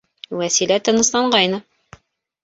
Вәсилә 0.37 0.77
тынысланғайны. 0.87 1.59